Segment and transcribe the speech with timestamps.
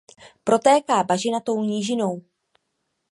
[0.43, 2.21] Protéká bažinatou nížinou.